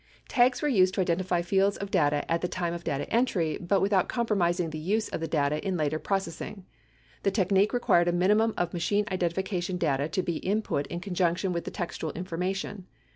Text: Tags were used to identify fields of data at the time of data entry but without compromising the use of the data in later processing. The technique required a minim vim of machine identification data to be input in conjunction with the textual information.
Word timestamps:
Tags 0.27 0.63
were 0.63 0.67
used 0.67 0.95
to 0.95 1.01
identify 1.01 1.43
fields 1.43 1.77
of 1.77 1.91
data 1.91 2.25
at 2.27 2.41
the 2.41 2.47
time 2.47 2.73
of 2.73 2.83
data 2.83 3.07
entry 3.13 3.59
but 3.61 3.81
without 3.81 4.09
compromising 4.09 4.71
the 4.71 4.79
use 4.79 5.07
of 5.09 5.19
the 5.19 5.27
data 5.27 5.63
in 5.63 5.77
later 5.77 5.99
processing. 5.99 6.65
The 7.21 7.29
technique 7.29 7.71
required 7.71 8.07
a 8.07 8.11
minim 8.11 8.39
vim 8.39 8.53
of 8.57 8.73
machine 8.73 9.05
identification 9.11 9.77
data 9.77 10.09
to 10.09 10.23
be 10.23 10.37
input 10.37 10.87
in 10.87 11.01
conjunction 11.01 11.53
with 11.53 11.65
the 11.65 11.69
textual 11.69 12.13
information. 12.13 12.87